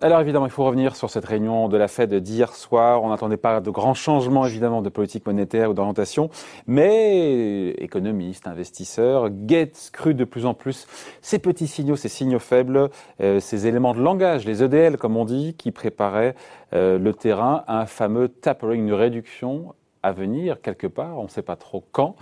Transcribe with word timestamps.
Alors 0.00 0.20
évidemment, 0.20 0.46
il 0.46 0.52
faut 0.52 0.64
revenir 0.64 0.94
sur 0.94 1.10
cette 1.10 1.24
réunion 1.24 1.68
de 1.68 1.76
la 1.76 1.88
Fed 1.88 2.14
d'hier 2.14 2.54
soir. 2.54 3.02
On 3.02 3.08
n'attendait 3.08 3.36
pas 3.36 3.60
de 3.60 3.68
grands 3.68 3.94
changements 3.94 4.46
évidemment 4.46 4.80
de 4.80 4.88
politique 4.90 5.26
monétaire 5.26 5.70
ou 5.70 5.74
d'orientation, 5.74 6.30
mais 6.68 7.70
économistes, 7.70 8.46
investisseurs 8.46 9.28
guettent, 9.28 9.90
cru 9.92 10.14
de 10.14 10.22
plus 10.22 10.46
en 10.46 10.54
plus 10.54 10.86
ces 11.20 11.40
petits 11.40 11.66
signaux, 11.66 11.96
ces 11.96 12.08
signaux 12.08 12.38
faibles, 12.38 12.90
euh, 13.20 13.40
ces 13.40 13.66
éléments 13.66 13.92
de 13.92 14.00
langage, 14.00 14.46
les 14.46 14.62
EDL 14.62 14.98
comme 14.98 15.16
on 15.16 15.24
dit, 15.24 15.54
qui 15.58 15.72
préparaient 15.72 16.36
euh, 16.74 16.96
le 16.96 17.12
terrain 17.12 17.64
à 17.66 17.80
un 17.80 17.86
fameux 17.86 18.28
tapering, 18.28 18.80
une 18.80 18.92
réduction 18.92 19.74
à 20.04 20.12
venir 20.12 20.60
quelque 20.62 20.86
part, 20.86 21.18
on 21.18 21.24
ne 21.24 21.28
sait 21.28 21.42
pas 21.42 21.56
trop 21.56 21.82
quand, 21.90 22.14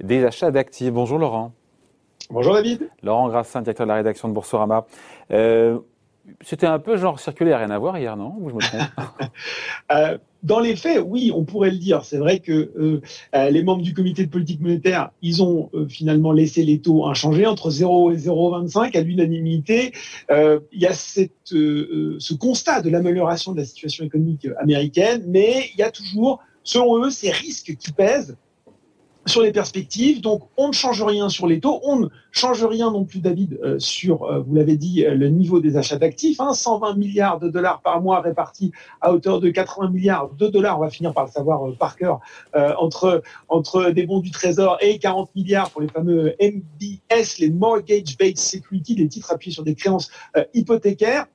des 0.00 0.24
achats 0.24 0.52
d'actifs. 0.52 0.92
Bonjour 0.92 1.18
Laurent. 1.18 1.50
Bonjour 2.30 2.54
David. 2.54 2.88
Laurent 3.02 3.28
Grassin, 3.28 3.60
directeur 3.60 3.86
de 3.86 3.88
la 3.88 3.96
rédaction 3.96 4.28
de 4.28 4.34
Boursorama. 4.34 4.86
Euh, 5.30 5.80
c'était 6.40 6.66
un 6.66 6.78
peu 6.78 6.96
genre 6.96 7.20
circulaire, 7.20 7.58
rien 7.58 7.70
à 7.70 7.78
voir 7.78 7.98
hier, 7.98 8.16
non? 8.16 8.34
Ou 8.38 8.50
je 8.50 8.54
me 8.54 8.60
trompe? 8.60 8.82
Euh, 9.92 10.16
Dans 10.42 10.60
les 10.60 10.76
faits, 10.76 11.02
oui, 11.06 11.30
on 11.34 11.44
pourrait 11.44 11.70
le 11.70 11.76
dire. 11.76 12.04
C'est 12.04 12.16
vrai 12.16 12.38
que 12.38 12.52
euh, 12.52 13.00
euh, 13.34 13.50
les 13.50 13.62
membres 13.62 13.82
du 13.82 13.92
comité 13.92 14.24
de 14.24 14.30
politique 14.30 14.60
monétaire, 14.60 15.10
ils 15.20 15.42
ont 15.42 15.70
finalement 15.88 16.32
laissé 16.32 16.62
les 16.64 16.80
taux 16.80 17.06
inchangés 17.06 17.46
entre 17.46 17.70
0 17.70 18.12
et 18.12 18.16
0,25 18.16 18.96
à 18.96 19.00
l'unanimité. 19.02 19.92
Il 20.30 20.80
y 20.80 20.86
a 20.86 20.92
cette, 20.92 21.32
ce 21.44 22.34
constat 22.34 22.80
de 22.80 22.90
l'amélioration 22.90 23.52
de 23.52 23.58
la 23.58 23.64
situation 23.64 24.04
économique 24.04 24.48
américaine, 24.58 25.24
mais 25.26 25.70
il 25.74 25.80
y 25.80 25.82
a 25.82 25.90
toujours, 25.90 26.40
selon 26.62 27.04
eux, 27.04 27.10
ces 27.10 27.30
risques 27.30 27.76
qui 27.76 27.92
pèsent 27.92 28.36
sur 29.26 29.42
les 29.42 29.52
perspectives. 29.52 30.20
Donc, 30.20 30.42
on 30.56 30.68
ne 30.68 30.72
change 30.72 31.02
rien 31.02 31.28
sur 31.28 31.46
les 31.46 31.60
taux. 31.60 31.80
On 31.84 31.96
ne 31.96 32.08
change 32.30 32.64
rien 32.64 32.90
non 32.90 33.04
plus, 33.04 33.20
David, 33.20 33.58
euh, 33.62 33.78
sur, 33.78 34.24
euh, 34.24 34.40
vous 34.40 34.54
l'avez 34.54 34.76
dit, 34.76 35.04
euh, 35.04 35.14
le 35.14 35.28
niveau 35.28 35.60
des 35.60 35.76
achats 35.76 35.96
d'actifs. 35.96 36.40
Hein, 36.40 36.52
120 36.54 36.94
milliards 36.96 37.38
de 37.38 37.48
dollars 37.48 37.80
par 37.80 38.00
mois 38.00 38.20
répartis 38.20 38.72
à 39.00 39.12
hauteur 39.12 39.40
de 39.40 39.50
80 39.50 39.90
milliards 39.90 40.30
de 40.30 40.48
dollars. 40.48 40.78
On 40.78 40.82
va 40.82 40.90
finir 40.90 41.12
par 41.12 41.26
le 41.26 41.30
savoir 41.30 41.72
par 41.78 41.96
cœur 41.96 42.20
entre, 42.54 43.22
entre 43.48 43.90
des 43.90 44.06
bons 44.06 44.20
du 44.20 44.30
Trésor 44.30 44.78
et 44.80 44.98
40 44.98 45.34
milliards 45.34 45.70
pour 45.70 45.80
les 45.80 45.88
fameux 45.88 46.34
MBS, 46.40 47.38
les 47.38 47.50
Mortgage-Based 47.50 48.38
Security, 48.38 48.94
des 48.94 49.08
titres 49.08 49.32
appuyés 49.32 49.54
sur 49.54 49.62
des 49.62 49.74
créances 49.74 50.10
hypothécaires. 50.52 51.26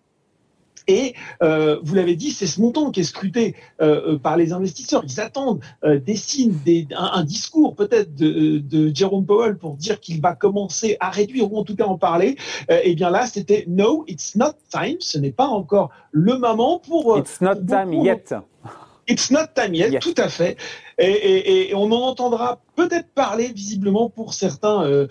Et 0.90 1.14
euh, 1.44 1.80
vous 1.84 1.94
l'avez 1.94 2.16
dit, 2.16 2.32
c'est 2.32 2.48
ce 2.48 2.60
montant 2.60 2.90
qui 2.90 3.02
est 3.02 3.04
scruté 3.04 3.56
euh, 3.80 4.14
euh, 4.14 4.18
par 4.18 4.38
les 4.38 4.54
investisseurs. 4.54 5.04
Ils 5.06 5.20
attendent 5.20 5.62
des 5.84 6.16
signes, 6.16 6.56
un, 6.98 7.24
discours 7.24 7.76
peut-être 7.76 8.16
de, 8.16 8.58
de, 8.58 8.92
Jerome 8.94 9.24
Powell 9.24 9.56
pour 9.56 9.76
dire 9.76 10.00
qu'il 10.00 10.20
va 10.20 10.34
commencer 10.34 10.98
à 11.00 11.12
réduire 11.12 11.54
ou 11.54 11.60
en 11.60 11.64
tout 11.64 11.76
cas 11.76 11.86
en 11.86 12.00
parler. 12.00 12.38
et 12.70 12.82
eh 12.86 12.96
bien 12.96 13.12
là, 13.12 13.28
c'était 13.28 13.66
no, 13.68 14.04
it's 14.08 14.36
not 14.36 14.54
time. 14.72 14.98
Ce 15.00 15.20
n'est 15.20 15.32
pas 15.32 15.46
encore 15.46 15.92
le 16.12 16.40
moment 16.40 16.80
pour. 16.80 17.18
It's 17.20 17.40
not 17.40 17.68
time 17.68 17.94
yet. 17.94 18.34
It's 19.08 19.30
not 19.30 19.48
time 19.54 19.76
yet, 19.76 20.00
tout 20.00 20.16
à 20.18 20.28
fait. 20.28 20.58
Et, 20.98 21.72
on 21.76 21.92
en 21.92 22.02
entendra 22.02 22.62
peut-être 22.76 23.10
parler 23.14 23.52
visiblement 23.54 24.10
pour 24.10 24.34
certains 24.34 25.08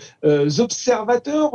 observateurs, 0.59 1.53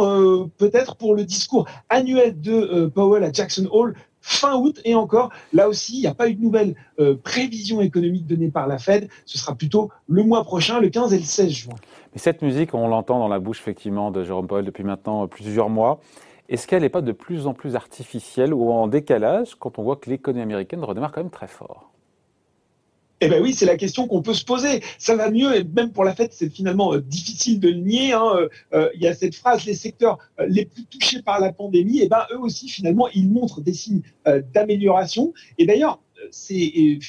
peut-être 0.58 0.96
pour 0.96 1.14
le 1.14 1.26
discours 1.26 1.68
annuel 1.90 2.40
de 2.40 2.86
Powell 2.88 3.24
à 3.24 3.32
Jackson 3.32 3.68
Hole 3.72 3.96
fin 4.24 4.56
août. 4.56 4.82
Et 4.86 4.96
encore, 4.96 5.30
là 5.52 5.70
aussi, 5.70 5.98
il 5.98 6.00
n'y 6.00 6.08
a 6.08 6.16
pas 6.16 6.30
eu 6.30 6.34
de 6.34 6.42
nouvelle 6.42 6.76
euh, 7.00 7.16
prévision 7.16 7.82
économique 7.82 8.26
donnée 8.26 8.50
par 8.50 8.68
la 8.68 8.80
Fed. 8.80 9.10
Ce 9.26 9.38
sera 9.38 9.54
plutôt 9.54 9.92
le 10.08 10.24
mois 10.24 10.44
prochain, 10.44 10.80
le 10.80 10.90
15 10.90 11.14
et 11.14 11.20
le 11.20 11.24
16 11.24 11.50
juin. 11.52 11.76
Mais 12.14 12.20
cette 12.20 12.42
musique, 12.42 12.74
on 12.74 12.88
l'entend 12.88 13.20
dans 13.20 13.28
la 13.28 13.40
bouche 13.40 13.60
effectivement 13.60 14.10
de 14.10 14.24
Jérôme 14.24 14.48
Powell 14.48 14.66
depuis 14.66 14.84
maintenant 14.84 15.28
plusieurs 15.28 15.70
mois. 15.70 16.00
Est-ce 16.50 16.68
qu'elle 16.68 16.82
n'est 16.82 16.90
pas 16.90 17.02
de 17.02 17.12
plus 17.12 17.48
en 17.48 17.54
plus 17.54 17.76
artificielle 17.76 18.54
ou 18.54 18.72
en 18.72 18.88
décalage 18.88 19.56
quand 19.56 19.78
on 19.78 19.84
voit 19.84 19.98
que 19.98 20.10
l'économie 20.10 20.44
américaine 20.44 20.84
redémarre 20.84 21.12
quand 21.12 21.22
même 21.22 21.30
très 21.30 21.48
fort? 21.48 21.93
Eh 23.24 23.30
bien 23.30 23.42
oui, 23.42 23.54
c'est 23.54 23.66
la 23.66 23.78
question 23.78 24.08
qu'on 24.08 24.22
peut 24.22 24.34
se 24.34 24.44
poser. 24.44 24.82
Ça 24.98 25.16
va 25.16 25.32
mieux, 25.32 25.56
et 25.56 25.64
même 25.64 25.92
pour 25.92 26.04
la 26.04 26.14
fête, 26.14 26.34
c'est 26.34 26.50
finalement 26.50 26.94
euh, 26.94 27.02
difficile 27.02 27.60
de 27.60 27.70
le 27.70 27.80
nier. 27.80 28.14
Hein. 28.14 28.34
Euh, 28.36 28.50
euh, 28.74 28.90
il 28.96 29.02
y 29.02 29.08
a 29.08 29.14
cette 29.14 29.36
phrase, 29.36 29.66
les 29.66 29.74
secteurs 29.74 30.18
les 30.48 30.66
plus 30.66 30.86
touchés 30.86 31.22
par 31.22 31.40
la 31.40 31.54
pandémie, 31.54 32.02
eh 32.02 32.10
ben 32.10 32.26
eux 32.32 32.40
aussi, 32.40 32.68
finalement, 32.70 33.08
ils 33.14 33.30
montrent 33.30 33.62
des 33.62 33.74
signes 33.74 34.02
d'amélioration. 34.54 35.34
Et 35.58 35.66
d'ailleurs, 35.66 36.02
c'est 36.32 37.00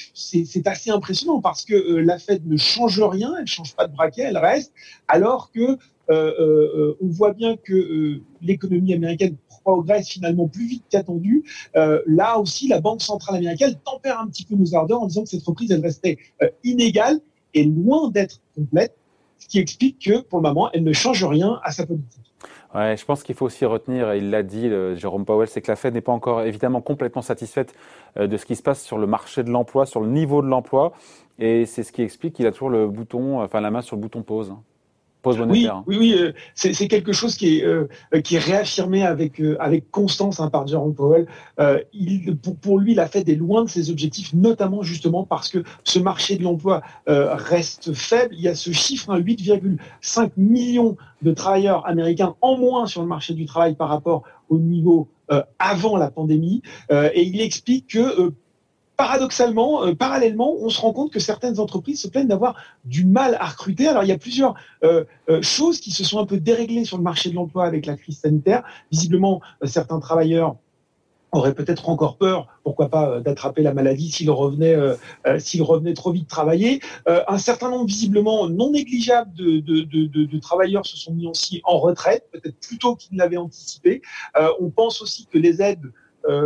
assez 0.65 0.89
impressionnant 0.89 1.41
parce 1.41 1.65
que 1.65 1.75
la 1.75 2.17
Fed 2.17 2.45
ne 2.45 2.57
change 2.57 3.01
rien, 3.01 3.33
elle 3.37 3.43
ne 3.43 3.47
change 3.47 3.75
pas 3.75 3.87
de 3.87 3.93
braquet, 3.93 4.23
elle 4.23 4.37
reste, 4.37 4.73
alors 5.07 5.51
que 5.51 5.77
on 6.09 7.07
voit 7.07 7.33
bien 7.33 7.57
que 7.57 8.21
l'économie 8.41 8.93
américaine 8.93 9.35
progresse 9.65 10.07
finalement 10.07 10.47
plus 10.47 10.67
vite 10.67 10.83
qu'attendu. 10.89 11.43
Euh, 11.75 12.01
là 12.05 12.37
aussi, 12.39 12.67
la 12.67 12.79
Banque 12.79 13.01
centrale 13.01 13.37
américaine 13.37 13.75
tempère 13.83 14.19
un 14.19 14.27
petit 14.27 14.45
peu 14.45 14.55
nos 14.55 14.75
ardeurs 14.75 15.01
en 15.01 15.07
disant 15.07 15.23
que 15.23 15.29
cette 15.29 15.43
reprise, 15.43 15.71
elle 15.71 15.81
restait 15.81 16.17
euh, 16.41 16.49
inégale 16.63 17.19
et 17.53 17.63
loin 17.63 18.09
d'être 18.11 18.39
complète, 18.55 18.95
ce 19.39 19.47
qui 19.47 19.59
explique 19.59 19.99
que 19.99 20.21
pour 20.21 20.39
le 20.39 20.43
moment, 20.43 20.69
elle 20.71 20.83
ne 20.83 20.93
change 20.93 21.23
rien 21.25 21.59
à 21.63 21.71
sa 21.71 21.85
politique. 21.85 22.21
Ouais, 22.75 22.97
je 22.97 23.05
pense 23.05 23.23
qu'il 23.23 23.35
faut 23.35 23.45
aussi 23.45 23.63
retenir, 23.63 24.11
et 24.11 24.17
il 24.17 24.29
l'a 24.29 24.43
dit, 24.43 24.69
Jérôme 24.95 25.23
Powell, 25.23 25.47
c'est 25.47 25.61
que 25.61 25.71
la 25.71 25.77
Fed 25.77 25.93
n'est 25.93 26.01
pas 26.01 26.11
encore 26.11 26.41
évidemment 26.41 26.81
complètement 26.81 27.21
satisfaite 27.21 27.73
euh, 28.17 28.27
de 28.27 28.35
ce 28.35 28.45
qui 28.45 28.57
se 28.57 28.61
passe 28.61 28.83
sur 28.83 28.97
le 28.97 29.07
marché 29.07 29.43
de 29.43 29.49
l'emploi, 29.49 29.85
sur 29.85 30.01
le 30.01 30.09
niveau 30.09 30.41
de 30.41 30.47
l'emploi, 30.47 30.91
et 31.39 31.65
c'est 31.65 31.83
ce 31.83 31.93
qui 31.93 32.01
explique 32.01 32.33
qu'il 32.33 32.45
a 32.47 32.51
toujours 32.51 32.69
la 32.69 33.71
main 33.71 33.81
sur 33.81 33.95
le 33.95 34.01
bouton 34.01 34.23
pause. 34.23 34.51
Hein. 34.51 34.61
Oui, 35.87 35.97
oui, 35.97 35.97
oui, 35.97 36.15
euh, 36.17 36.31
c'est 36.53 36.87
quelque 36.87 37.11
chose 37.11 37.35
qui 37.35 37.57
est 37.57 37.65
euh, 37.65 37.87
qui 38.23 38.35
est 38.35 38.39
réaffirmé 38.39 39.03
avec 39.03 39.41
euh, 39.41 39.57
avec 39.59 39.89
constance 39.91 40.39
hein, 40.39 40.49
par 40.49 40.67
Jerome 40.67 40.93
Powell. 40.93 41.27
pour, 42.61 42.79
lui, 42.79 42.93
la 42.93 43.07
Fed 43.07 43.27
est 43.29 43.35
loin 43.35 43.63
de 43.63 43.69
ses 43.69 43.89
objectifs, 43.89 44.33
notamment 44.33 44.83
justement 44.83 45.23
parce 45.23 45.49
que 45.49 45.63
ce 45.83 45.99
marché 45.99 46.37
de 46.37 46.43
l'emploi 46.43 46.81
reste 47.07 47.93
faible. 47.93 48.35
Il 48.35 48.41
y 48.41 48.47
a 48.47 48.55
ce 48.55 48.71
chiffre, 48.71 49.17
8,5 49.17 50.19
hein, 50.19 50.29
millions 50.37 50.95
de 51.21 51.33
travailleurs 51.33 51.87
américains 51.87 52.35
en 52.41 52.57
moins 52.57 52.85
sur 52.85 53.01
le 53.01 53.07
marché 53.07 53.33
du 53.33 53.45
travail 53.45 53.75
par 53.75 53.89
rapport 53.89 54.23
au 54.49 54.59
niveau 54.59 55.07
avant 55.59 55.97
la 55.97 56.11
pandémie. 56.11 56.61
et 56.91 57.23
il 57.23 57.41
explique 57.41 57.87
que 57.87 58.31
paradoxalement, 58.97 59.85
euh, 59.85 59.95
parallèlement, 59.95 60.55
on 60.59 60.69
se 60.69 60.79
rend 60.79 60.93
compte 60.93 61.11
que 61.11 61.19
certaines 61.19 61.59
entreprises 61.59 62.01
se 62.01 62.07
plaignent 62.07 62.27
d'avoir 62.27 62.55
du 62.85 63.05
mal 63.05 63.37
à 63.39 63.47
recruter. 63.47 63.87
Alors 63.87 64.03
il 64.03 64.07
y 64.07 64.13
a 64.13 64.17
plusieurs 64.17 64.55
euh, 64.83 65.03
euh, 65.29 65.41
choses 65.41 65.79
qui 65.79 65.91
se 65.91 66.03
sont 66.03 66.19
un 66.19 66.25
peu 66.25 66.37
déréglées 66.37 66.85
sur 66.85 66.97
le 66.97 67.03
marché 67.03 67.29
de 67.29 67.35
l'emploi 67.35 67.65
avec 67.65 67.85
la 67.85 67.95
crise 67.95 68.19
sanitaire. 68.19 68.63
Visiblement, 68.91 69.41
certains 69.63 69.99
travailleurs 69.99 70.55
auraient 71.31 71.53
peut-être 71.53 71.89
encore 71.89 72.17
peur, 72.17 72.47
pourquoi 72.63 72.89
pas, 72.89 73.19
d'attraper 73.19 73.61
la 73.61 73.73
maladie 73.73 74.09
s'ils 74.09 74.31
revenaient, 74.31 74.77
revenaient 75.59 75.93
trop 75.93 76.13
vite 76.13 76.29
travailler. 76.29 76.79
un 77.07 77.37
certain 77.37 77.69
nombre, 77.69 77.87
visiblement 77.87 78.47
non 78.47 78.71
négligeable, 78.71 79.33
de, 79.35 80.39
travailleurs 80.39 80.85
se 80.85 80.95
sont 80.95 81.13
mis 81.13 81.27
aussi 81.27 81.59
en 81.65 81.77
retraite, 81.77 82.29
peut-être 82.31 82.57
plus 82.65 82.77
tôt 82.77 82.95
qu'ils 82.95 83.17
ne 83.17 83.19
l'avaient 83.21 83.35
anticipé. 83.35 84.01
on 84.61 84.69
pense 84.69 85.01
aussi 85.01 85.25
que 85.25 85.37
les 85.37 85.61
aides 85.61 85.81
euh, 85.83 85.91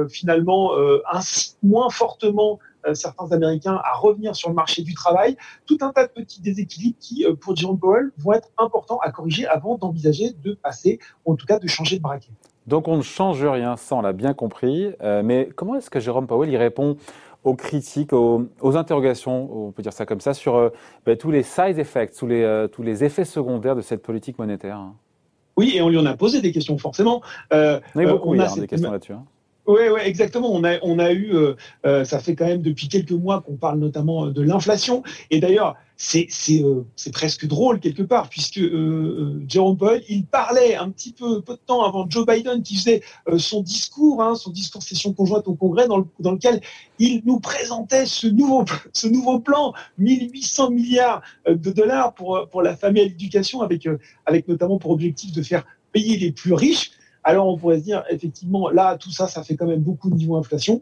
finalement 0.09 0.73
euh, 0.75 1.01
incitent 1.11 1.57
moins 1.63 1.89
fortement 1.89 2.59
euh, 2.87 2.93
certains 2.93 3.31
Américains 3.31 3.79
à 3.83 3.97
revenir 3.97 4.35
sur 4.35 4.49
le 4.49 4.55
marché 4.55 4.81
du 4.81 4.93
travail. 4.93 5.37
Tout 5.65 5.77
un 5.81 5.91
tas 5.91 6.07
de 6.07 6.11
petits 6.11 6.41
déséquilibres 6.41 6.97
qui, 6.99 7.25
pour 7.41 7.55
Jerome 7.55 7.79
Powell, 7.79 8.11
vont 8.17 8.33
être 8.33 8.49
importants 8.57 8.99
à 8.99 9.11
corriger 9.11 9.47
avant 9.47 9.77
d'envisager 9.77 10.31
de 10.43 10.53
passer, 10.53 10.99
ou 11.25 11.33
en 11.33 11.35
tout 11.35 11.45
cas 11.45 11.59
de 11.59 11.67
changer 11.67 11.97
de 11.97 12.01
braquet. 12.01 12.31
Donc 12.67 12.87
on 12.87 12.97
ne 12.97 13.01
change 13.01 13.43
rien, 13.43 13.75
ça 13.77 13.95
on 13.95 14.01
l'a 14.01 14.13
bien 14.13 14.33
compris. 14.33 14.93
mais 15.01 15.49
comment 15.55 15.75
est-ce 15.75 15.89
que 15.89 15.99
Jérôme 15.99 16.27
Powell 16.27 16.49
y 16.49 16.57
répond 16.57 16.97
aux 17.43 17.55
critiques, 17.55 18.13
aux, 18.13 18.47
interrogations, 18.61 19.67
on 19.67 19.71
peut 19.71 19.81
dire 19.81 19.93
ça 19.93 20.05
comme 20.05 20.19
ça, 20.19 20.33
sur 20.33 20.71
ben, 21.05 21.17
tous 21.17 21.31
les 21.31 21.41
side 21.41 21.79
effects, 21.79 22.15
tous 22.17 22.27
les, 22.27 22.67
tous 22.71 22.83
les 22.83 23.03
effets 23.03 23.25
secondaires 23.25 23.75
de 23.75 23.81
cette 23.81 24.03
politique 24.03 24.37
monétaire 24.37 24.79
Oui, 25.57 25.73
et 25.75 25.81
on 25.81 25.89
lui 25.89 25.97
en 25.97 26.05
a 26.05 26.15
posé 26.15 26.41
des 26.41 26.51
questions 26.51 26.77
forcément. 26.77 27.21
Euh, 27.53 27.79
on 27.95 27.99
a 27.99 28.05
beaucoup 28.05 28.35
on 28.35 28.39
a 28.39 28.55
des 28.55 28.67
questions 28.67 28.91
là-dessus. 28.91 29.13
Hein. 29.13 29.25
Oui, 29.69 29.87
ouais, 29.87 30.07
exactement. 30.07 30.51
On 30.51 30.63
a, 30.63 30.79
on 30.81 30.97
a 30.97 31.11
eu, 31.11 31.31
euh, 31.31 31.53
euh, 31.85 32.03
ça 32.03 32.17
fait 32.17 32.33
quand 32.33 32.47
même 32.47 32.63
depuis 32.63 32.87
quelques 32.87 33.11
mois 33.11 33.41
qu'on 33.41 33.55
parle 33.55 33.77
notamment 33.77 34.25
euh, 34.25 34.31
de 34.31 34.41
l'inflation. 34.41 35.03
Et 35.29 35.39
d'ailleurs, 35.39 35.75
c'est 35.95 36.25
c'est 36.31 37.11
presque 37.11 37.45
drôle 37.45 37.79
quelque 37.79 38.01
part 38.01 38.29
puisque 38.29 38.61
Jerome 39.47 39.77
Powell, 39.77 40.01
il 40.09 40.25
parlait 40.25 40.75
un 40.75 40.89
petit 40.89 41.11
peu 41.11 41.41
peu 41.41 41.53
de 41.53 41.59
temps 41.63 41.83
avant 41.83 42.09
Joe 42.09 42.25
Biden 42.25 42.63
qui 42.63 42.77
faisait 42.77 43.01
son 43.37 43.61
discours, 43.61 44.23
hein, 44.23 44.33
son 44.35 44.49
discours 44.49 44.81
session 44.81 45.13
conjointe 45.13 45.47
au 45.49 45.55
Congrès 45.55 45.89
dans, 45.89 45.97
le, 45.97 46.05
dans 46.21 46.31
lequel 46.31 46.61
il 46.99 47.21
nous 47.25 47.41
présentait 47.41 48.05
ce 48.05 48.27
nouveau 48.27 48.63
ce 48.93 49.07
nouveau 49.07 49.39
plan 49.39 49.73
1800 49.97 50.71
milliards 50.71 51.21
de 51.47 51.71
dollars 51.71 52.13
pour 52.13 52.47
pour 52.49 52.61
la 52.61 52.77
famille 52.77 53.03
et 53.03 53.09
l'éducation 53.09 53.61
avec 53.61 53.85
avec 54.25 54.47
notamment 54.47 54.79
pour 54.79 54.91
objectif 54.91 55.33
de 55.33 55.43
faire 55.43 55.65
payer 55.91 56.17
les 56.17 56.31
plus 56.31 56.53
riches 56.53 56.91
alors 57.23 57.47
on 57.47 57.57
pourrait 57.57 57.79
se 57.79 57.83
dire, 57.83 58.03
effectivement, 58.09 58.69
là, 58.69 58.97
tout 58.97 59.11
ça, 59.11 59.27
ça 59.27 59.43
fait 59.43 59.55
quand 59.55 59.67
même 59.67 59.81
beaucoup 59.81 60.09
de 60.09 60.15
niveau 60.15 60.35
inflation. 60.35 60.81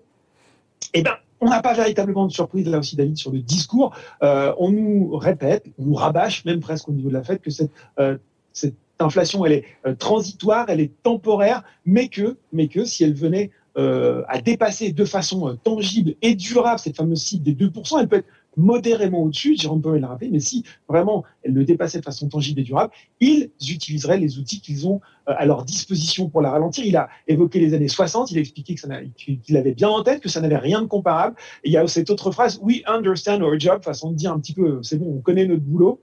Eh 0.94 1.02
bien, 1.02 1.14
on 1.42 1.50
n'a 1.50 1.62
pas 1.62 1.74
véritablement 1.74 2.26
de 2.26 2.32
surprise 2.32 2.68
là 2.68 2.80
aussi, 2.80 2.96
David, 2.96 3.18
sur 3.18 3.32
le 3.32 3.40
discours. 3.40 3.96
Euh, 4.24 4.54
on 4.58 4.72
nous 4.72 5.18
répète, 5.18 5.66
on 5.78 5.86
nous 5.86 5.94
rabâche 5.94 6.46
même 6.46 6.60
presque 6.60 6.90
au 6.90 6.92
niveau 6.92 7.10
de 7.10 7.14
la 7.14 7.24
fête 7.24 7.42
que 7.42 7.52
cette, 7.52 7.72
euh, 8.00 8.18
cette 8.54 8.76
inflation, 9.00 9.46
elle 9.46 9.54
est 9.54 9.66
euh, 9.86 9.94
transitoire, 9.94 10.66
elle 10.70 10.80
est 10.80 10.92
temporaire, 11.04 11.64
mais 11.86 12.08
que, 12.08 12.38
mais 12.52 12.68
que 12.68 12.86
si 12.86 13.04
elle 13.04 13.14
venait 13.14 13.52
à 13.80 14.42
dépasser 14.42 14.92
de 14.92 15.06
façon 15.06 15.56
tangible 15.64 16.16
et 16.24 16.34
durable 16.34 16.80
cette 16.80 16.96
fameuse 16.96 17.22
cible 17.22 17.44
des 17.44 17.54
2%. 17.54 18.00
Elle 18.00 18.08
peut 18.08 18.16
être 18.16 18.28
modérément 18.58 19.24
au-dessus, 19.24 19.56
Jérôme 19.56 19.82
Powell 19.82 20.02
l'a 20.02 20.08
rappelé, 20.08 20.30
mais 20.32 20.40
si 20.40 20.64
vraiment 20.90 21.24
elle 21.44 21.54
le 21.54 21.64
dépassait 21.64 22.00
de 22.00 22.04
façon 22.04 22.28
tangible 22.28 22.60
et 22.60 22.64
durable, 22.64 22.92
ils 23.20 23.50
utiliseraient 23.70 24.18
les 24.18 24.40
outils 24.40 24.60
qu'ils 24.60 24.88
ont 24.88 25.00
euh, 25.30 25.34
à 25.38 25.46
leur 25.46 25.64
disposition 25.64 26.30
pour 26.30 26.42
la 26.42 26.50
ralentir. 26.50 26.86
Il 26.86 26.98
a 26.98 27.08
évoqué 27.28 27.60
les 27.60 27.74
années 27.74 27.88
60, 27.88 28.32
il 28.32 28.38
a 28.38 28.42
expliqué 28.42 28.76
qu'il 28.76 29.58
avait 29.58 29.74
bien 29.74 29.90
en 29.90 30.04
tête, 30.04 30.22
que 30.22 30.30
ça 30.30 30.42
n'avait 30.42 30.58
rien 30.58 30.82
de 30.82 30.88
comparable. 30.88 31.36
Et 31.64 31.70
il 31.70 31.72
y 31.72 31.78
a 31.78 31.88
cette 31.88 32.10
autre 32.10 32.32
phrase, 32.32 32.60
we 32.62 32.82
understand 32.88 33.42
our 33.42 33.58
job, 33.60 33.84
façon 33.84 34.12
de 34.12 34.16
dire 34.16 34.34
un 34.34 34.40
petit 34.40 34.54
peu, 34.54 34.82
c'est 34.82 34.98
bon, 34.98 35.16
on 35.18 35.22
connaît 35.22 35.46
notre 35.46 35.64
boulot. 35.64 36.02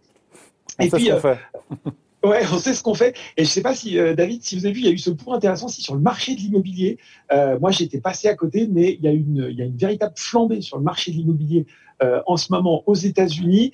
et 0.80 0.88
puis, 0.88 1.10
euh. 1.10 1.20
Ouais, 2.25 2.41
on 2.50 2.59
sait 2.59 2.73
ce 2.73 2.82
qu'on 2.82 2.94
fait. 2.94 3.15
Et 3.37 3.44
je 3.44 3.50
sais 3.50 3.61
pas 3.61 3.75
si 3.75 3.99
euh, 3.99 4.15
David, 4.15 4.43
si 4.43 4.56
vous 4.56 4.65
avez 4.65 4.73
vu, 4.73 4.81
il 4.81 4.87
y 4.87 4.88
a 4.88 4.93
eu 4.93 4.99
ce 4.99 5.11
point 5.11 5.37
intéressant 5.37 5.67
aussi 5.67 5.82
sur 5.82 5.94
le 5.94 6.00
marché 6.00 6.35
de 6.35 6.41
l'immobilier. 6.41 6.99
Euh, 7.32 7.59
moi, 7.61 7.71
j'étais 7.71 8.00
passé 8.00 8.29
à 8.29 8.35
côté, 8.35 8.67
mais 8.67 8.94
il 8.94 9.05
y 9.05 9.09
a 9.09 9.12
une, 9.12 9.76
véritable 9.76 10.15
flambée 10.17 10.62
sur 10.62 10.79
le 10.79 10.85
marché 10.85 11.11
de 11.11 11.17
l'immobilier 11.19 11.67
euh, 12.03 12.23
en 12.26 12.38
ce 12.38 12.50
moment 12.50 12.82
aux 12.87 12.94
États-Unis, 12.94 13.73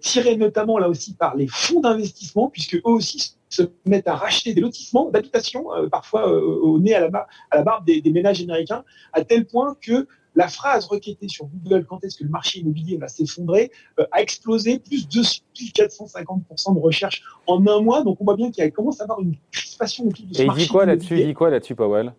tirée 0.00 0.36
notamment 0.36 0.78
là 0.78 0.90
aussi 0.90 1.14
par 1.14 1.36
les 1.36 1.46
fonds 1.48 1.80
d'investissement, 1.80 2.50
puisque 2.50 2.74
eux 2.74 2.82
aussi 2.84 3.36
se 3.48 3.62
mettent 3.86 4.08
à 4.08 4.14
racheter 4.14 4.52
des 4.52 4.60
lotissements 4.60 5.10
d'habitation, 5.10 5.66
parfois 5.90 6.28
au 6.30 6.78
nez 6.78 6.94
à 6.94 7.08
la, 7.08 7.62
barbe 7.62 7.86
des 7.86 8.10
ménages 8.10 8.42
américains, 8.42 8.84
à 9.14 9.24
tel 9.24 9.46
point 9.46 9.76
que 9.80 10.06
la 10.36 10.48
phrase 10.48 10.86
requêtée 10.86 11.28
sur 11.28 11.46
Google, 11.46 11.86
quand 11.86 12.04
est-ce 12.04 12.18
que 12.18 12.24
le 12.24 12.30
marché 12.30 12.60
immobilier 12.60 12.98
va 12.98 13.08
s'effondrer, 13.08 13.72
euh, 13.98 14.06
a 14.12 14.20
explosé, 14.20 14.78
plus 14.78 15.08
de 15.08 15.22
450% 15.22 16.74
de 16.74 16.78
recherche 16.78 17.22
en 17.46 17.66
un 17.66 17.80
mois. 17.80 18.04
Donc 18.04 18.18
on 18.20 18.24
voit 18.24 18.36
bien 18.36 18.50
qu'il 18.50 18.70
commence 18.70 19.00
à 19.00 19.04
avoir 19.04 19.20
une 19.20 19.34
crispation 19.50 20.06
autour 20.06 20.26
de 20.26 20.34
ce 20.34 20.42
Et 20.42 20.44
il 20.44 20.52
dit 20.52 20.68
quoi 20.68 20.84
là-dessus? 20.84 21.18
Il 21.18 21.26
dit 21.26 21.34
quoi 21.34 21.50
là-dessus, 21.50 21.74
Powell? 21.74 22.14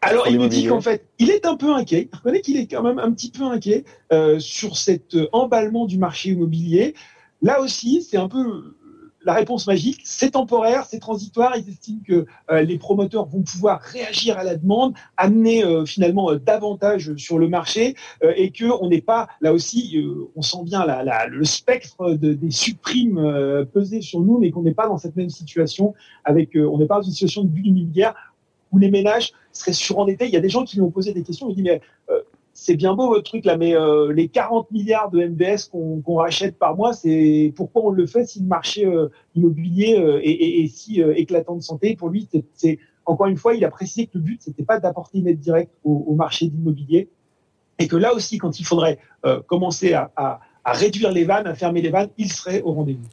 Alors, 0.00 0.26
il 0.26 0.38
nous 0.38 0.48
dit 0.48 0.66
qu'en 0.66 0.80
fait, 0.80 1.06
il 1.20 1.30
est 1.30 1.46
un 1.46 1.56
peu 1.56 1.72
inquiet. 1.72 2.08
Il 2.12 2.16
reconnaît 2.16 2.40
qu'il 2.40 2.56
est 2.56 2.66
quand 2.66 2.82
même 2.82 2.98
un 2.98 3.12
petit 3.12 3.30
peu 3.30 3.44
inquiet 3.44 3.84
euh, 4.12 4.40
sur 4.40 4.76
cet 4.76 5.14
euh, 5.14 5.28
emballement 5.32 5.86
du 5.86 5.98
marché 5.98 6.30
immobilier. 6.30 6.94
Là 7.40 7.60
aussi, 7.60 8.02
c'est 8.02 8.16
un 8.16 8.28
peu 8.28 8.76
la 9.24 9.34
réponse 9.34 9.66
magique, 9.66 10.00
c'est 10.04 10.32
temporaire, 10.32 10.84
c'est 10.84 10.98
transitoire. 10.98 11.54
Ils 11.56 11.68
estiment 11.68 12.00
que 12.06 12.26
euh, 12.50 12.62
les 12.62 12.78
promoteurs 12.78 13.26
vont 13.26 13.42
pouvoir 13.42 13.80
réagir 13.80 14.38
à 14.38 14.44
la 14.44 14.56
demande, 14.56 14.94
amener 15.16 15.64
euh, 15.64 15.84
finalement 15.84 16.30
euh, 16.30 16.38
davantage 16.38 17.14
sur 17.16 17.38
le 17.38 17.48
marché 17.48 17.94
et 18.36 18.50
que 18.50 18.64
on 18.64 18.88
n'est 18.88 19.00
pas 19.00 19.28
là 19.40 19.52
aussi, 19.52 20.02
on 20.36 20.42
sent 20.42 20.64
bien 20.64 20.84
le 21.28 21.44
spectre 21.44 22.14
de, 22.14 22.32
des 22.32 22.50
supprimes 22.50 23.66
peser 23.72 24.00
sur 24.00 24.20
nous, 24.20 24.38
mais 24.38 24.50
qu'on 24.50 24.62
n'est 24.62 24.74
pas 24.74 24.86
dans 24.86 24.98
cette 24.98 25.16
même 25.16 25.30
situation 25.30 25.94
avec, 26.24 26.50
on 26.56 26.78
n'est 26.78 26.86
pas 26.86 26.96
dans 26.96 27.02
une 27.02 27.12
situation 27.12 27.44
de 27.44 27.48
bulle 27.48 27.68
immobilière 27.68 28.14
où 28.70 28.78
les 28.78 28.90
ménages 28.90 29.32
seraient 29.52 29.72
surendettés. 29.72 30.26
Il 30.26 30.32
y 30.32 30.36
a 30.36 30.40
des 30.40 30.48
gens 30.48 30.64
qui 30.64 30.76
lui 30.76 30.82
ont 30.82 30.90
posé 30.90 31.12
des 31.12 31.22
questions. 31.22 31.48
Ils 31.50 31.56
disent 31.56 31.64
mais 31.64 31.80
c'est 32.62 32.76
bien 32.76 32.94
beau 32.94 33.08
votre 33.08 33.24
truc 33.24 33.44
là, 33.44 33.56
mais 33.56 33.74
euh, 33.74 34.12
les 34.12 34.28
40 34.28 34.70
milliards 34.70 35.10
de 35.10 35.26
MBS 35.26 35.68
qu'on 35.70 36.14
rachète 36.14 36.56
par 36.58 36.76
mois, 36.76 36.92
c'est 36.92 37.52
pourquoi 37.56 37.86
on 37.86 37.90
le 37.90 38.06
fait 38.06 38.24
si 38.24 38.40
le 38.40 38.46
marché 38.46 38.86
euh, 38.86 39.08
immobilier 39.34 39.98
euh, 39.98 40.20
est, 40.22 40.68
si 40.68 41.00
éclatant 41.00 41.56
de 41.56 41.62
santé? 41.62 41.96
Pour 41.96 42.08
lui, 42.08 42.28
c'est 42.54 42.78
encore 43.04 43.26
une 43.26 43.36
fois, 43.36 43.54
il 43.54 43.64
a 43.64 43.70
précisé 43.70 44.06
que 44.06 44.12
le 44.14 44.20
but 44.20 44.40
c'était 44.40 44.62
pas 44.62 44.78
d'apporter 44.78 45.18
une 45.18 45.26
aide 45.26 45.40
directe 45.40 45.72
au, 45.82 46.14
marché 46.14 46.46
d'immobilier 46.46 47.08
et 47.80 47.88
que 47.88 47.96
là 47.96 48.14
aussi, 48.14 48.38
quand 48.38 48.60
il 48.60 48.64
faudrait 48.64 48.98
commencer 49.46 49.92
à, 49.92 50.12
à, 50.14 50.40
réduire 50.72 51.10
les 51.10 51.24
vannes, 51.24 51.48
à 51.48 51.54
fermer 51.56 51.82
les 51.82 51.90
vannes, 51.90 52.10
il 52.16 52.30
serait 52.30 52.62
au 52.62 52.72
rendez-vous. 52.72 53.08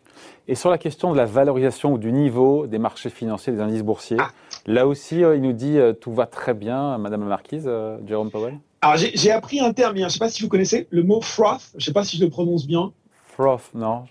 Et 0.48 0.54
sur 0.54 0.70
la 0.70 0.78
question 0.78 1.12
de 1.12 1.18
la 1.18 1.26
valorisation 1.26 1.94
ou 1.94 1.98
du 1.98 2.12
niveau 2.12 2.68
des 2.68 2.78
marchés 2.78 3.10
financiers, 3.10 3.52
des 3.52 3.62
indices 3.62 3.84
boursiers, 3.84 4.18
ah. 4.20 4.30
là 4.68 4.86
aussi, 4.86 5.22
il 5.22 5.42
nous 5.42 5.54
dit 5.54 5.80
tout 6.00 6.14
va 6.14 6.28
très 6.28 6.54
bien, 6.54 7.00
Madame 7.00 7.22
la 7.22 7.30
Marquise, 7.30 7.70
Jérôme 8.06 8.30
Powell? 8.30 8.60
Alors, 8.82 8.98
j'ai 8.98 9.32
appris 9.32 9.60
un 9.60 9.74
terme, 9.74 9.98
je 9.98 10.04
ne 10.04 10.10
sais 10.10 10.20
pas 10.20 10.30
si 10.30 10.42
vous 10.42 10.48
connaissez, 10.48 10.88
le 10.90 11.04
mot 11.04 11.20
froth. 11.20 11.70
Je 11.74 11.78
ne 11.78 11.82
sais 11.82 11.92
pas 11.92 12.06
si 12.06 12.18
je 12.18 12.24
le 12.24 12.30
prononce 12.30 12.66
bien. 12.66 12.94
Froth, 13.34 13.72
non. 13.74 14.06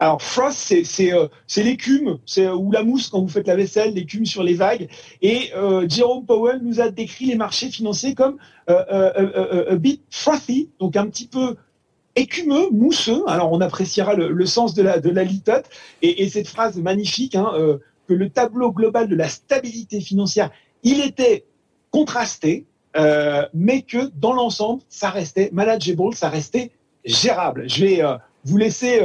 Alors, 0.00 0.20
froth, 0.20 0.52
c'est 0.52 1.12
euh, 1.12 1.28
l'écume, 1.56 2.18
c'est 2.26 2.46
euh, 2.46 2.54
ou 2.54 2.72
la 2.72 2.82
mousse 2.82 3.08
quand 3.08 3.20
vous 3.20 3.28
faites 3.28 3.46
la 3.46 3.56
vaisselle, 3.56 3.94
l'écume 3.94 4.26
sur 4.26 4.42
les 4.42 4.54
vagues. 4.54 4.88
Et 5.22 5.50
euh, 5.56 5.88
Jerome 5.88 6.24
Powell 6.24 6.60
nous 6.62 6.80
a 6.80 6.90
décrit 6.90 7.26
les 7.26 7.36
marchés 7.36 7.70
financiers 7.70 8.14
comme 8.14 8.38
a 8.66 9.76
bit 9.76 10.02
frothy, 10.10 10.70
donc 10.78 10.94
un 10.96 11.06
petit 11.06 11.26
peu 11.26 11.56
écumeux, 12.16 12.68
mousseux. 12.70 13.22
Alors, 13.28 13.52
on 13.52 13.60
appréciera 13.60 14.14
le, 14.14 14.46
sens 14.46 14.74
de 14.74 14.82
la, 14.82 14.98
de 14.98 15.08
la 15.08 15.24
litote. 15.24 15.66
Et, 16.02 16.28
cette 16.28 16.48
phrase 16.48 16.76
magnifique, 16.76 17.34
hein, 17.34 17.50
que 18.08 18.12
le 18.12 18.28
tableau 18.28 18.72
global 18.72 19.08
de 19.08 19.16
la 19.16 19.28
stabilité 19.28 20.00
financière, 20.00 20.50
il 20.82 21.00
était 21.00 21.46
contrasté, 21.90 22.66
euh, 22.98 23.46
mais 23.54 23.82
que 23.82 24.10
dans 24.16 24.32
l'ensemble, 24.32 24.82
ça 24.88 25.10
restait 25.10 25.50
manageable, 25.52 26.14
ça 26.14 26.28
restait 26.28 26.72
gérable. 27.04 27.64
Je 27.68 27.84
vais 27.84 28.02
euh, 28.02 28.16
vous 28.44 28.56
laisser, 28.56 29.02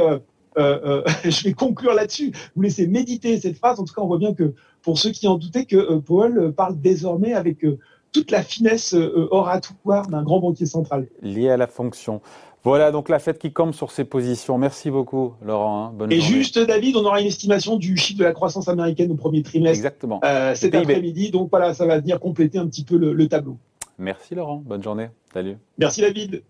euh, 0.58 1.02
je 1.24 1.44
vais 1.44 1.52
conclure 1.52 1.94
là-dessus, 1.94 2.32
vous 2.56 2.62
laisser 2.62 2.86
méditer 2.86 3.38
cette 3.40 3.56
phrase. 3.56 3.78
En 3.78 3.84
tout 3.84 3.94
cas, 3.94 4.02
on 4.02 4.06
voit 4.06 4.18
bien 4.18 4.34
que 4.34 4.54
pour 4.82 4.98
ceux 4.98 5.10
qui 5.10 5.28
en 5.28 5.36
doutaient, 5.36 5.64
que 5.64 5.98
Powell 5.98 6.52
parle 6.56 6.78
désormais 6.80 7.34
avec 7.34 7.64
toute 8.12 8.30
la 8.30 8.42
finesse 8.42 8.94
oratoire 9.30 10.08
d'un 10.08 10.22
grand 10.22 10.40
banquier 10.40 10.66
central. 10.66 11.06
Lié 11.22 11.50
à 11.50 11.56
la 11.56 11.66
fonction. 11.66 12.20
Voilà 12.64 12.90
donc 12.92 13.10
la 13.10 13.18
fête 13.18 13.38
qui 13.38 13.52
campe 13.52 13.74
sur 13.74 13.90
ses 13.90 14.04
positions. 14.04 14.56
Merci 14.56 14.90
beaucoup, 14.90 15.34
Laurent. 15.44 15.86
Hein. 15.86 15.92
Bonne 15.94 16.12
Et 16.12 16.20
juste, 16.20 16.58
David, 16.58 16.96
on 16.96 17.04
aura 17.04 17.20
une 17.20 17.26
estimation 17.26 17.76
du 17.76 17.96
chiffre 17.96 18.18
de 18.18 18.24
la 18.24 18.32
croissance 18.32 18.68
américaine 18.68 19.10
au 19.12 19.16
premier 19.16 19.42
trimestre. 19.42 19.76
Exactement. 19.76 20.20
cet 20.54 20.74
après-midi. 20.74 21.30
Donc 21.30 21.48
voilà, 21.50 21.74
ça 21.74 21.86
va 21.86 21.98
venir 21.98 22.20
compléter 22.20 22.58
un 22.58 22.66
petit 22.66 22.84
peu 22.84 22.96
le 22.96 23.28
tableau. 23.28 23.56
Merci 23.98 24.34
Laurent, 24.34 24.56
bonne 24.56 24.82
journée. 24.82 25.08
Salut. 25.32 25.56
Merci 25.78 26.00
David. 26.00 26.42